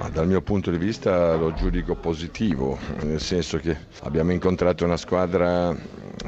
Ma 0.00 0.08
dal 0.08 0.26
mio 0.26 0.40
punto 0.40 0.70
di 0.70 0.78
vista 0.78 1.36
lo 1.36 1.52
giudico 1.52 1.94
positivo, 1.94 2.78
nel 3.02 3.20
senso 3.20 3.58
che 3.58 3.76
abbiamo 4.04 4.32
incontrato 4.32 4.82
una 4.82 4.96
squadra 4.96 5.76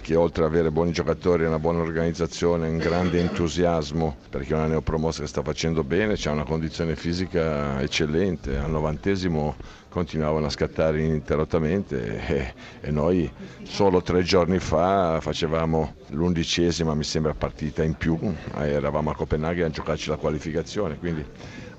che 0.03 0.15
oltre 0.15 0.45
ad 0.45 0.51
avere 0.51 0.71
buoni 0.71 0.93
giocatori, 0.93 1.47
una 1.47 1.59
buona 1.59 1.81
organizzazione, 1.81 2.69
un 2.69 2.77
grande 2.77 3.19
entusiasmo, 3.19 4.17
perché 4.29 4.53
è 4.53 4.57
una 4.57 4.67
neopromossa 4.67 5.23
che 5.23 5.27
sta 5.27 5.41
facendo 5.41 5.85
bene, 5.85 6.17
c'è 6.17 6.31
una 6.31 6.45
condizione 6.45 6.97
fisica 6.97 7.81
eccellente, 7.81 8.59
al 8.59 8.69
novantesimo 8.69 9.57
continuavano 9.89 10.47
a 10.47 10.51
scattare 10.51 11.03
ininterrottamente 11.03 12.27
e, 12.27 12.55
e, 12.81 12.91
noi 12.91 13.31
solo 13.63 14.03
tre 14.03 14.23
giorni 14.23 14.59
fa 14.59 15.19
facevamo 15.23 15.95
l'undicesima, 16.09 16.95
mi 16.95 17.05
sembra, 17.05 17.33
partita 17.33 17.83
in 17.83 17.95
più, 17.95 18.19
eravamo 18.55 19.09
a 19.09 19.15
Copenaghen 19.15 19.65
a 19.65 19.71
giocarci 19.71 20.11
la 20.11 20.17
qualificazione, 20.17 20.99
quindi 20.99 21.25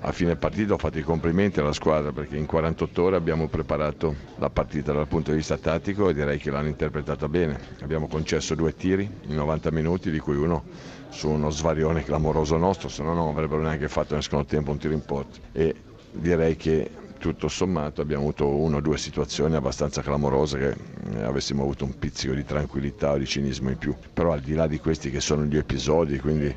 a 0.06 0.12
fine 0.12 0.36
partita 0.36 0.74
ho 0.74 0.78
fatto 0.78 0.98
i 0.98 1.02
complimenti 1.02 1.60
alla 1.60 1.72
squadra 1.72 2.12
perché 2.12 2.36
in 2.36 2.44
48 2.44 3.02
ore 3.02 3.16
abbiamo 3.16 3.48
preparato 3.48 4.14
la 4.36 4.50
partita 4.50 4.92
dal 4.92 5.06
punto 5.08 5.30
di 5.30 5.38
vista 5.38 5.56
tattico 5.56 6.10
e 6.10 6.14
direi 6.14 6.38
che 6.38 6.50
l'hanno 6.50 6.68
interpretata 6.68 7.26
bene. 7.26 7.58
Abbiamo 7.80 8.06
concesso 8.06 8.54
due 8.54 8.74
tiri 8.76 9.08
in 9.22 9.34
90 9.34 9.70
minuti, 9.70 10.10
di 10.10 10.18
cui 10.18 10.36
uno 10.36 10.64
su 11.08 11.30
uno 11.30 11.48
svarione 11.48 12.04
clamoroso 12.04 12.58
nostro, 12.58 12.88
se 12.88 13.02
no 13.02 13.14
non 13.14 13.28
avrebbero 13.28 13.62
neanche 13.62 13.88
fatto 13.88 14.12
nel 14.12 14.22
secondo 14.22 14.44
tempo 14.44 14.72
un 14.72 14.78
tiro 14.78 14.92
in 14.92 15.04
porta. 15.04 15.38
E 15.52 15.74
direi 16.12 16.56
che 16.56 16.90
tutto 17.18 17.48
sommato 17.48 18.02
abbiamo 18.02 18.24
avuto 18.24 18.46
una 18.46 18.76
o 18.76 18.80
due 18.80 18.98
situazioni 18.98 19.54
abbastanza 19.54 20.02
clamorose 20.02 20.58
che 20.58 20.76
eh, 21.16 21.22
avessimo 21.22 21.62
avuto 21.62 21.84
un 21.84 21.98
pizzico 21.98 22.34
di 22.34 22.44
tranquillità 22.44 23.12
o 23.12 23.16
di 23.18 23.24
cinismo 23.26 23.70
in 23.70 23.78
più. 23.78 23.94
Però 24.12 24.32
al 24.32 24.40
di 24.40 24.52
là 24.52 24.66
di 24.66 24.78
questi 24.78 25.10
che 25.10 25.20
sono 25.20 25.44
gli 25.44 25.56
episodi, 25.56 26.18
quindi 26.18 26.54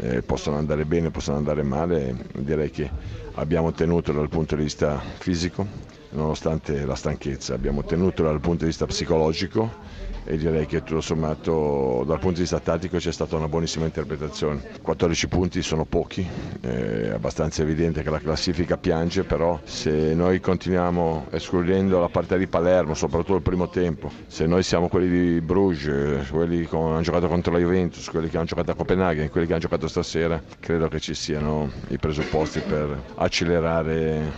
eh, 0.00 0.22
possono 0.22 0.56
andare 0.56 0.84
bene, 0.84 1.10
possono 1.10 1.36
andare 1.36 1.62
male, 1.62 2.16
direi 2.32 2.70
che 2.70 2.90
abbiamo 3.34 3.72
tenuto 3.72 4.12
dal 4.12 4.28
punto 4.28 4.56
di 4.56 4.62
vista 4.62 4.98
fisico, 5.18 5.66
nonostante 6.10 6.84
la 6.84 6.94
stanchezza, 6.94 7.54
abbiamo 7.54 7.84
tenuto 7.84 8.22
dal 8.22 8.40
punto 8.40 8.60
di 8.60 8.70
vista 8.70 8.86
psicologico 8.86 10.08
e 10.24 10.36
direi 10.36 10.66
che 10.66 10.82
tutto 10.82 11.00
sommato 11.00 12.04
dal 12.06 12.18
punto 12.18 12.36
di 12.36 12.40
vista 12.40 12.60
tattico 12.60 12.98
c'è 12.98 13.12
stata 13.12 13.36
una 13.36 13.48
buonissima 13.48 13.84
interpretazione. 13.84 14.62
14 14.82 15.28
punti 15.28 15.62
sono 15.62 15.84
pochi, 15.84 16.26
è 16.60 17.10
abbastanza 17.12 17.62
evidente 17.62 18.02
che 18.02 18.10
la 18.10 18.18
classifica 18.18 18.76
piange, 18.76 19.24
però 19.24 19.58
se 19.64 20.14
noi 20.14 20.40
continuiamo 20.40 21.28
escludendo 21.30 21.98
la 21.98 22.08
partita 22.08 22.36
di 22.36 22.46
Palermo, 22.46 22.94
soprattutto 22.94 23.36
il 23.36 23.42
primo 23.42 23.68
tempo, 23.68 24.10
se 24.26 24.46
noi 24.46 24.62
siamo 24.62 24.88
quelli 24.88 25.08
di 25.08 25.40
Bruges, 25.40 26.28
quelli 26.30 26.66
che 26.66 26.76
hanno 26.76 27.00
giocato 27.00 27.28
contro 27.28 27.52
la 27.52 27.58
Juventus, 27.58 28.08
quelli 28.08 28.28
che 28.28 28.36
hanno 28.36 28.46
giocato 28.46 28.70
a 28.72 28.74
Copenaghen, 28.74 29.30
quelli 29.30 29.46
che 29.46 29.52
hanno 29.52 29.62
giocato 29.62 29.88
stasera, 29.88 30.40
credo 30.58 30.88
che 30.88 31.00
ci 31.00 31.14
siano 31.14 31.70
i 31.88 31.98
presupposti 31.98 32.60
per 32.60 33.02
accelerare 33.16 34.32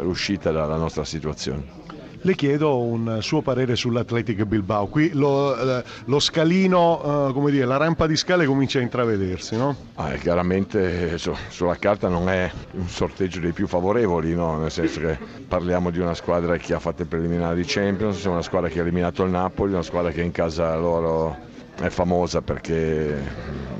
l'uscita 0.00 0.50
dalla 0.50 0.76
nostra 0.76 0.89
situazione. 1.04 1.80
Le 2.22 2.34
chiedo 2.34 2.82
un 2.82 3.20
suo 3.22 3.40
parere 3.40 3.76
sull'Athletic 3.76 4.44
Bilbao. 4.44 4.88
Qui 4.88 5.12
lo, 5.14 5.56
eh, 5.56 5.82
lo 6.04 6.18
scalino, 6.18 7.28
eh, 7.28 7.32
come 7.32 7.50
dire, 7.50 7.64
la 7.64 7.78
rampa 7.78 8.06
di 8.06 8.14
scale 8.14 8.44
comincia 8.44 8.78
a 8.78 8.82
intravedersi, 8.82 9.56
no? 9.56 9.74
Ah, 9.94 10.12
chiaramente 10.16 11.16
su, 11.16 11.32
sulla 11.48 11.76
carta 11.76 12.08
non 12.08 12.28
è 12.28 12.50
un 12.72 12.88
sorteggio 12.88 13.40
dei 13.40 13.52
più 13.52 13.66
favorevoli, 13.66 14.34
no? 14.34 14.58
nel 14.58 14.70
senso 14.70 15.00
che 15.00 15.16
parliamo 15.48 15.88
di 15.88 15.98
una 15.98 16.12
squadra 16.12 16.58
che 16.58 16.74
ha 16.74 16.78
fatto 16.78 17.00
il 17.00 17.08
preliminare 17.08 17.54
di 17.54 17.64
Champions, 17.66 18.22
una 18.24 18.42
squadra 18.42 18.68
che 18.68 18.80
ha 18.80 18.82
eliminato 18.82 19.24
il 19.24 19.30
Napoli, 19.30 19.72
una 19.72 19.82
squadra 19.82 20.10
che 20.10 20.20
in 20.20 20.32
casa 20.32 20.76
loro 20.76 21.48
è 21.80 21.88
famosa 21.88 22.42
perché, 22.42 23.16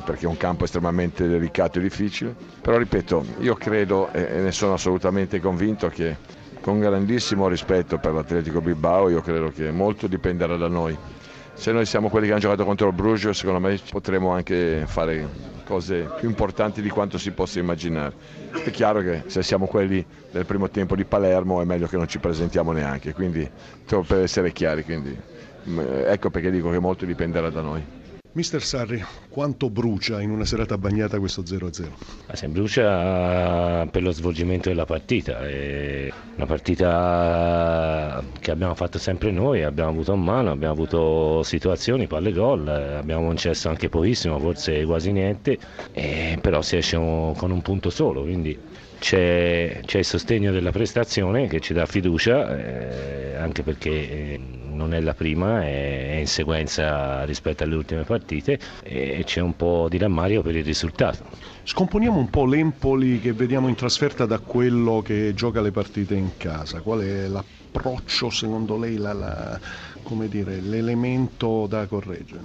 perché, 0.02 0.24
è 0.24 0.28
un 0.28 0.38
campo 0.38 0.64
estremamente 0.64 1.28
delicato 1.28 1.78
e 1.78 1.82
difficile. 1.82 2.34
Però 2.62 2.78
ripeto, 2.78 3.22
io 3.40 3.54
credo 3.56 4.10
e 4.12 4.40
ne 4.40 4.50
sono 4.50 4.72
assolutamente 4.72 5.40
convinto 5.40 5.88
che 5.88 6.38
con 6.60 6.78
grandissimo 6.78 7.48
rispetto 7.48 7.98
per 7.98 8.12
l'Atletico 8.12 8.60
Bilbao, 8.60 9.08
io 9.08 9.20
credo 9.20 9.50
che 9.50 9.70
molto 9.70 10.06
dipenderà 10.06 10.56
da 10.56 10.68
noi. 10.68 10.96
Se 11.54 11.72
noi 11.72 11.84
siamo 11.84 12.08
quelli 12.08 12.26
che 12.26 12.32
hanno 12.32 12.40
giocato 12.40 12.64
contro 12.64 12.88
il 12.88 12.94
Bruges, 12.94 13.36
secondo 13.36 13.60
me 13.60 13.78
potremo 13.90 14.30
anche 14.30 14.84
fare 14.86 15.28
cose 15.64 16.08
più 16.18 16.28
importanti 16.28 16.80
di 16.80 16.88
quanto 16.88 17.18
si 17.18 17.32
possa 17.32 17.58
immaginare. 17.58 18.14
È 18.64 18.70
chiaro 18.70 19.00
che 19.00 19.24
se 19.26 19.42
siamo 19.42 19.66
quelli 19.66 20.04
del 20.30 20.46
primo 20.46 20.70
tempo 20.70 20.96
di 20.96 21.04
Palermo 21.04 21.60
è 21.60 21.64
meglio 21.64 21.86
che 21.86 21.96
non 21.96 22.08
ci 22.08 22.18
presentiamo 22.18 22.72
neanche, 22.72 23.12
quindi 23.12 23.48
per 23.86 24.20
essere 24.20 24.52
chiari, 24.52 24.84
quindi, 24.84 25.16
ecco 26.06 26.30
perché 26.30 26.50
dico 26.50 26.70
che 26.70 26.78
molto 26.78 27.04
dipenderà 27.04 27.50
da 27.50 27.60
noi. 27.60 27.98
Mister 28.32 28.62
Sarri, 28.62 29.04
quanto 29.28 29.70
brucia 29.70 30.20
in 30.20 30.30
una 30.30 30.44
serata 30.44 30.78
bagnata 30.78 31.18
questo 31.18 31.42
0-0? 31.42 31.88
Se 32.32 32.46
brucia 32.46 33.84
per 33.90 34.02
lo 34.02 34.12
svolgimento 34.12 34.68
della 34.68 34.84
partita, 34.84 35.40
è 35.40 36.08
una 36.36 36.46
partita 36.46 38.22
che 38.38 38.52
abbiamo 38.52 38.76
fatto 38.76 38.98
sempre 38.98 39.32
noi, 39.32 39.64
abbiamo 39.64 39.90
avuto 39.90 40.12
in 40.12 40.20
mano, 40.20 40.52
abbiamo 40.52 40.74
avuto 40.74 41.42
situazioni, 41.42 42.06
palle 42.06 42.32
gol, 42.32 42.68
abbiamo 42.68 43.26
concesso 43.26 43.68
anche 43.68 43.88
pochissimo, 43.88 44.38
forse 44.38 44.84
quasi 44.84 45.10
niente, 45.10 45.58
però 46.40 46.62
si 46.62 46.76
esce 46.76 46.96
con 46.98 47.50
un 47.50 47.62
punto 47.62 47.90
solo, 47.90 48.22
quindi 48.22 48.56
c'è, 49.00 49.80
c'è 49.84 49.98
il 49.98 50.04
sostegno 50.04 50.52
della 50.52 50.70
prestazione 50.70 51.48
che 51.48 51.58
ci 51.58 51.72
dà 51.72 51.84
fiducia, 51.84 52.56
eh, 52.56 53.34
anche 53.34 53.64
perché... 53.64 53.90
Eh, 53.90 54.40
non 54.80 54.94
è 54.94 55.00
la 55.00 55.12
prima, 55.12 55.62
è 55.62 56.16
in 56.18 56.26
sequenza 56.26 57.24
rispetto 57.24 57.64
alle 57.64 57.74
ultime 57.74 58.04
partite 58.04 58.19
e 58.82 59.22
c'è 59.24 59.40
un 59.40 59.54
po' 59.56 59.86
di 59.88 59.98
rammario 59.98 60.42
per 60.42 60.56
il 60.56 60.64
risultato. 60.64 61.24
Scomponiamo 61.62 62.18
un 62.18 62.30
po' 62.30 62.46
l'Empoli 62.46 63.20
che 63.20 63.32
vediamo 63.32 63.68
in 63.68 63.74
trasferta 63.74 64.24
da 64.24 64.38
quello 64.38 65.02
che 65.02 65.34
gioca 65.34 65.60
le 65.60 65.70
partite 65.70 66.14
in 66.14 66.30
casa. 66.36 66.80
Qual 66.80 67.00
è 67.00 67.26
l'approccio 67.26 68.30
secondo 68.30 68.78
lei, 68.78 68.96
la, 68.96 69.12
la, 69.12 69.60
dire, 70.26 70.60
l'elemento 70.60 71.66
da 71.66 71.86
correggere? 71.86 72.42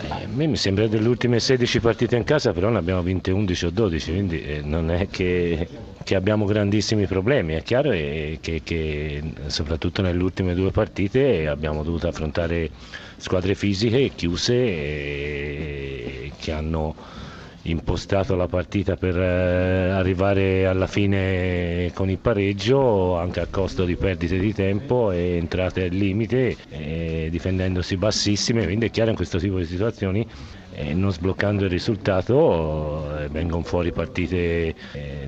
Eh, 0.00 0.24
a 0.24 0.26
me 0.26 0.46
mi 0.46 0.56
sembra 0.56 0.88
delle 0.88 1.06
ultime 1.06 1.38
16 1.38 1.78
partite 1.80 2.16
in 2.16 2.24
casa, 2.24 2.52
però 2.52 2.70
ne 2.70 2.78
abbiamo 2.78 3.02
vinte 3.02 3.30
11 3.30 3.66
o 3.66 3.70
12, 3.70 4.10
quindi 4.10 4.42
eh, 4.42 4.60
non 4.62 4.90
è 4.90 5.08
che, 5.08 5.68
che 6.02 6.14
abbiamo 6.14 6.46
grandissimi 6.46 7.06
problemi. 7.06 7.52
È 7.54 7.62
chiaro 7.62 7.90
che, 7.90 8.60
che, 8.64 9.22
soprattutto 9.46 10.00
nelle 10.02 10.22
ultime 10.22 10.54
due 10.54 10.70
partite 10.70 11.46
abbiamo 11.46 11.82
dovuto 11.84 12.08
affrontare 12.08 12.70
squadre 13.18 13.54
fisiche 13.54 14.10
chiuse 14.14 14.54
e, 14.54 16.32
che 16.38 16.50
hanno 16.50 16.94
impostato 17.64 18.34
la 18.34 18.46
partita 18.46 18.96
per 18.96 19.16
eh, 19.18 19.90
arrivare 19.90 20.66
alla 20.66 20.86
fine 20.86 21.90
con 21.94 22.10
il 22.10 22.18
pareggio 22.18 23.16
anche 23.16 23.40
a 23.40 23.46
costo 23.50 23.84
di 23.84 23.96
perdite 23.96 24.38
di 24.38 24.52
tempo 24.52 25.10
e 25.10 25.36
entrate 25.36 25.84
al 25.84 25.90
limite 25.90 26.56
eh, 26.70 27.28
difendendosi 27.30 27.96
bassissime. 27.96 28.64
Quindi 28.64 28.86
è 28.86 28.90
chiaro 28.90 29.10
in 29.10 29.16
questo 29.16 29.38
tipo 29.38 29.58
di 29.58 29.64
situazioni 29.64 30.26
eh, 30.76 30.92
non 30.92 31.12
sbloccando 31.12 31.64
il 31.64 31.70
risultato 31.70 33.06
vengono 33.30 33.62
fuori 33.62 33.92
partite 33.92 34.74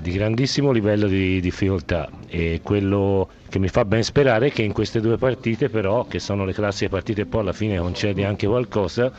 di 0.01 0.11
grandissimo 0.11 0.71
livello 0.71 1.07
di 1.07 1.39
difficoltà. 1.39 2.09
E 2.27 2.59
quello 2.61 3.29
che 3.49 3.59
mi 3.59 3.69
fa 3.69 3.85
ben 3.85 4.03
sperare 4.03 4.47
è 4.47 4.51
che 4.51 4.61
in 4.61 4.73
queste 4.73 4.99
due 4.99 5.17
partite 5.17 5.69
però 5.69 6.05
che 6.05 6.19
sono 6.19 6.45
le 6.45 6.53
classiche 6.53 6.89
partite 6.89 7.25
poi 7.25 7.41
alla 7.41 7.53
fine 7.53 7.77
concedi 7.77 8.23
anche 8.23 8.45
qualcosa 8.45 9.11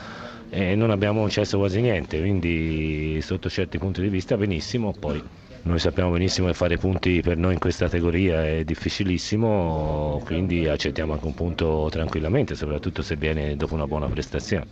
e 0.49 0.75
non 0.75 0.91
abbiamo 0.91 1.21
concesso 1.21 1.59
quasi 1.59 1.81
niente, 1.81 2.19
quindi 2.21 3.21
sotto 3.23 3.49
certi 3.50 3.79
punti 3.79 4.00
di 4.00 4.09
vista 4.09 4.37
benissimo, 4.37 4.95
poi 4.95 5.23
noi 5.62 5.79
sappiamo 5.79 6.11
benissimo 6.11 6.47
che 6.49 6.55
fare 6.55 6.79
punti 6.79 7.21
per 7.21 7.37
noi 7.37 7.55
in 7.55 7.59
questa 7.59 7.85
categoria 7.87 8.47
è 8.47 8.65
difficilissimo, 8.65 10.21
quindi 10.25 10.67
accettiamo 10.67 11.12
anche 11.12 11.27
un 11.27 11.35
punto 11.35 11.89
tranquillamente, 11.91 12.55
soprattutto 12.55 13.03
se 13.03 13.17
viene 13.17 13.56
dopo 13.56 13.75
una 13.75 13.87
buona 13.87 14.09
prestazione. 14.09 14.69